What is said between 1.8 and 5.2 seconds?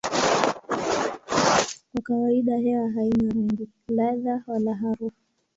Kwa kawaida hewa haina rangi, ladha wala harufu.